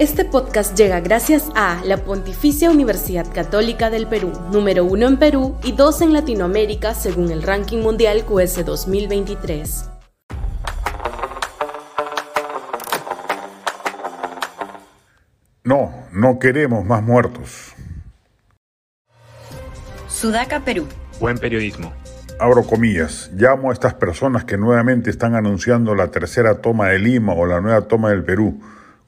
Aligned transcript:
Este 0.00 0.24
podcast 0.24 0.76
llega 0.76 0.98
gracias 0.98 1.52
a 1.54 1.80
la 1.84 1.98
Pontificia 1.98 2.68
Universidad 2.68 3.32
Católica 3.32 3.90
del 3.90 4.08
Perú, 4.08 4.32
número 4.50 4.84
uno 4.84 5.06
en 5.06 5.18
Perú 5.18 5.56
y 5.62 5.70
dos 5.70 6.00
en 6.00 6.12
Latinoamérica 6.12 6.94
según 6.94 7.30
el 7.30 7.44
ranking 7.44 7.78
mundial 7.78 8.24
QS 8.24 8.64
2023. 8.64 9.90
No, 15.62 15.94
no 16.12 16.40
queremos 16.40 16.84
más 16.84 17.00
muertos. 17.00 17.74
Sudaca, 20.08 20.58
Perú. 20.64 20.88
Buen 21.20 21.38
periodismo. 21.38 21.92
Abro 22.40 22.64
comillas, 22.64 23.30
llamo 23.32 23.70
a 23.70 23.72
estas 23.72 23.94
personas 23.94 24.44
que 24.44 24.58
nuevamente 24.58 25.08
están 25.10 25.36
anunciando 25.36 25.94
la 25.94 26.10
tercera 26.10 26.60
toma 26.60 26.88
de 26.88 26.98
Lima 26.98 27.32
o 27.32 27.46
la 27.46 27.60
nueva 27.60 27.82
toma 27.82 28.10
del 28.10 28.24
Perú. 28.24 28.60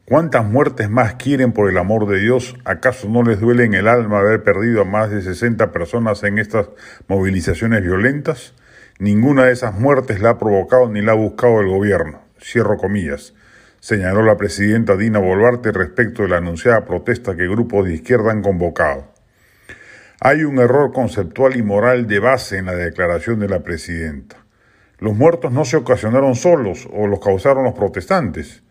¿Cuántas 0.07 0.45
muertes 0.45 0.88
más 0.88 1.16
quieren 1.16 1.52
por 1.52 1.68
el 1.68 1.77
amor 1.79 2.07
de 2.07 2.18
Dios? 2.18 2.57
¿Acaso 2.64 3.08
no 3.08 3.22
les 3.22 3.40
duele 3.40 3.64
en 3.64 3.75
el 3.75 3.89
alma 3.89 4.21
haber 4.21 4.43
perdido 4.43 4.80
a 4.80 4.85
más 4.85 5.11
de 5.11 5.21
60 5.21 5.72
personas 5.72 6.22
en 6.22 6.39
estas 6.39 6.68
movilizaciones 7.08 7.82
violentas? 7.82 8.54
Ninguna 8.99 9.44
de 9.44 9.53
esas 9.53 9.79
muertes 9.79 10.21
la 10.21 10.30
ha 10.30 10.39
provocado 10.39 10.89
ni 10.89 11.03
la 11.03 11.13
ha 11.13 11.16
buscado 11.16 11.61
el 11.61 11.68
gobierno. 11.68 12.21
Cierro 12.40 12.77
comillas 12.79 13.35
señaló 13.86 14.22
la 14.22 14.36
presidenta 14.36 14.96
Dina 14.96 15.21
Boluarte 15.21 15.71
respecto 15.71 16.22
de 16.22 16.29
la 16.29 16.38
anunciada 16.38 16.85
protesta 16.85 17.36
que 17.36 17.46
grupos 17.46 17.86
de 17.86 17.94
izquierda 17.94 18.32
han 18.32 18.43
convocado. 18.43 19.13
Hay 20.21 20.43
un 20.43 20.58
error 20.58 20.93
conceptual 20.93 21.57
y 21.57 21.63
moral 21.63 22.08
de 22.08 22.18
base 22.18 22.58
en 22.58 22.66
la 22.66 22.75
declaración 22.75 23.38
de 23.38 23.49
la 23.49 23.61
presidenta. 23.61 24.38
Los 24.99 25.14
muertos 25.14 25.52
no 25.52 25.64
se 25.64 25.77
ocasionaron 25.77 26.35
solos 26.35 26.88
o 26.93 27.07
los 27.07 27.21
causaron 27.21 27.63
los 27.63 27.75
protestantes. 27.75 28.64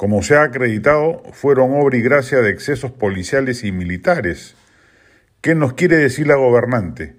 Como 0.00 0.22
se 0.22 0.34
ha 0.34 0.44
acreditado, 0.44 1.22
fueron 1.34 1.72
obra 1.74 1.98
y 1.98 2.00
gracia 2.00 2.40
de 2.40 2.48
excesos 2.48 2.90
policiales 2.90 3.64
y 3.64 3.70
militares. 3.70 4.56
¿Qué 5.42 5.54
nos 5.54 5.74
quiere 5.74 5.98
decir 5.98 6.26
la 6.26 6.36
gobernante? 6.36 7.16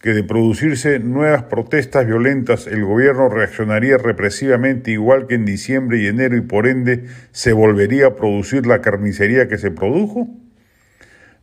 que 0.00 0.14
de 0.14 0.24
producirse 0.24 0.98
nuevas 0.98 1.42
protestas 1.42 2.06
violentas 2.06 2.66
el 2.66 2.86
gobierno 2.86 3.28
reaccionaría 3.28 3.98
represivamente 3.98 4.92
igual 4.92 5.26
que 5.26 5.34
en 5.34 5.44
diciembre 5.44 5.98
y 5.98 6.06
enero 6.06 6.34
y 6.34 6.40
por 6.40 6.66
ende 6.66 7.04
se 7.32 7.52
volvería 7.52 8.06
a 8.06 8.16
producir 8.16 8.66
la 8.66 8.80
carnicería 8.80 9.46
que 9.46 9.58
se 9.58 9.70
produjo? 9.70 10.26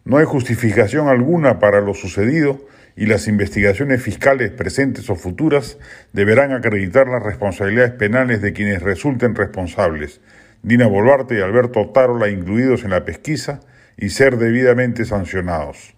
No 0.05 0.17
hay 0.17 0.25
justificación 0.25 1.07
alguna 1.07 1.59
para 1.59 1.81
lo 1.81 1.93
sucedido 1.93 2.65
y 2.95 3.05
las 3.05 3.27
investigaciones 3.27 4.01
fiscales 4.01 4.49
presentes 4.49 5.07
o 5.11 5.15
futuras 5.15 5.77
deberán 6.13 6.51
acreditar 6.51 7.07
las 7.07 7.21
responsabilidades 7.21 7.91
penales 7.91 8.41
de 8.41 8.53
quienes 8.53 8.81
resulten 8.81 9.35
responsables, 9.35 10.19
Dina 10.63 10.87
Boluarte 10.87 11.37
y 11.37 11.41
Alberto 11.41 11.89
Tarola 11.89 12.29
incluidos 12.29 12.83
en 12.83 12.91
la 12.91 13.05
pesquisa, 13.05 13.61
y 13.99 14.09
ser 14.09 14.37
debidamente 14.37 15.05
sancionados. 15.05 15.95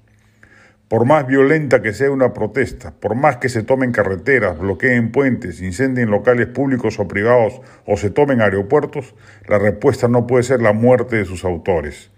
Por 0.87 1.05
más 1.05 1.25
violenta 1.25 1.81
que 1.81 1.93
sea 1.93 2.11
una 2.11 2.33
protesta, 2.33 2.91
por 2.99 3.15
más 3.15 3.37
que 3.37 3.47
se 3.47 3.63
tomen 3.63 3.93
carreteras, 3.93 4.59
bloqueen 4.59 5.11
puentes, 5.11 5.61
incendien 5.61 6.09
locales 6.09 6.47
públicos 6.47 6.99
o 6.99 7.07
privados 7.07 7.61
o 7.85 7.95
se 7.95 8.09
tomen 8.09 8.41
aeropuertos, 8.41 9.15
la 9.47 9.57
respuesta 9.57 10.09
no 10.09 10.27
puede 10.27 10.43
ser 10.43 10.61
la 10.61 10.73
muerte 10.73 11.15
de 11.15 11.25
sus 11.25 11.45
autores. 11.45 12.11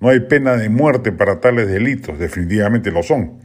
No 0.00 0.10
hay 0.10 0.20
pena 0.20 0.56
de 0.56 0.68
muerte 0.68 1.10
para 1.10 1.40
tales 1.40 1.68
delitos, 1.68 2.18
definitivamente 2.18 2.90
lo 2.90 3.02
son. 3.02 3.38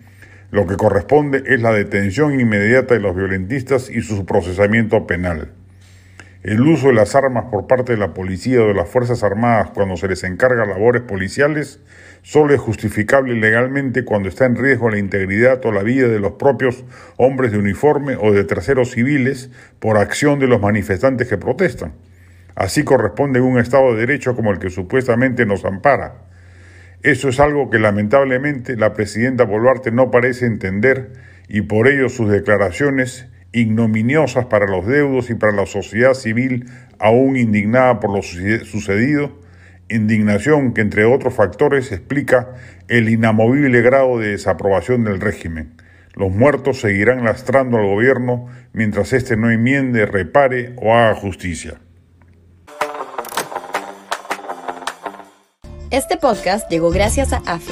Lo 0.52 0.68
que 0.68 0.76
corresponde 0.76 1.44
es 1.46 1.62
la 1.62 1.72
detención 1.72 2.40
inmediata 2.40 2.94
de 2.94 3.00
los 3.00 3.16
violentistas 3.16 3.90
y 3.90 4.02
su 4.02 4.26
procesamiento 4.26 5.08
penal. 5.08 5.52
El 6.44 6.60
uso 6.60 6.88
de 6.88 6.94
las 6.94 7.16
armas 7.16 7.46
por 7.50 7.68
parte 7.68 7.94
de 7.94 7.98
la 7.98 8.14
policía 8.14 8.62
o 8.62 8.68
de 8.68 8.74
las 8.74 8.90
Fuerzas 8.90 9.24
Armadas 9.24 9.70
cuando 9.74 9.96
se 9.96 10.10
les 10.10 10.26
encarga 10.26 10.66
labores 10.66 11.02
policiales 11.04 11.80
solo 12.22 12.54
es 12.54 12.60
justificable 12.60 13.36
legalmente 13.36 14.04
cuando 14.04 14.28
está 14.28 14.44
en 14.44 14.58
riesgo 14.58 14.90
la 14.90 14.98
integridad 14.98 15.66
o 15.66 15.72
la 15.72 15.84
vida 15.84 16.10
de 16.10 16.20
los 16.20 16.34
propios 16.34 16.84
hombres 17.16 17.54
de 17.54 17.60
uniforme 17.60 18.18
o 18.20 18.34
de 18.34 18.44
terceros 18.44 18.92
civiles 18.92 19.52
por 19.80 19.98
acción 19.98 20.38
de 20.40 20.48
los 20.48 20.60
manifestantes 20.60 21.30
que 21.30 21.38
protestan. 21.38 21.94
Así 22.56 22.84
corresponde 22.84 23.40
en 23.40 23.46
un 23.46 23.58
Estado 23.58 23.94
de 23.94 24.02
Derecho 24.02 24.36
como 24.36 24.52
el 24.52 24.60
que 24.60 24.70
supuestamente 24.70 25.46
nos 25.46 25.64
ampara. 25.64 26.26
Eso 27.04 27.30
es 27.30 27.40
algo 27.40 27.70
que 27.70 27.80
lamentablemente 27.80 28.76
la 28.76 28.92
presidenta 28.92 29.46
Boluarte 29.46 29.94
no 29.94 30.12
parece 30.12 30.46
entender 30.46 31.14
y 31.48 31.62
por 31.62 31.88
ello 31.88 32.10
sus 32.10 32.30
declaraciones 32.30 33.28
ignominiosas 33.54 34.48
para 34.48 34.68
los 34.68 34.86
deudos 34.86 35.30
y 35.30 35.36
para 35.36 35.54
la 35.54 35.66
sociedad 35.66 36.14
civil 36.14 36.66
aún 37.00 37.38
indignada 37.38 38.00
por 38.00 38.12
lo 38.12 38.22
sucedido, 38.22 39.32
indignación 39.90 40.74
que 40.74 40.82
entre 40.82 41.06
otros 41.06 41.34
factores 41.34 41.92
explica 41.92 42.56
el 42.88 43.10
inamovible 43.10 43.82
grado 43.82 44.20
de 44.20 44.30
desaprobación 44.30 45.04
del 45.04 45.22
régimen. 45.22 45.76
Los 46.16 46.32
muertos 46.32 46.80
seguirán 46.80 47.24
lastrando 47.24 47.78
al 47.78 47.86
gobierno 47.86 48.48
mientras 48.72 49.14
éste 49.14 49.36
no 49.36 49.50
enmiende, 49.50 50.06
repare 50.06 50.74
o 50.78 50.94
haga 50.94 51.16
justicia. 51.16 51.76
Este 55.90 56.18
podcast 56.18 56.70
llegó 56.72 56.90
gracias 56.90 57.34
a 57.34 57.38
AFE, 57.46 57.72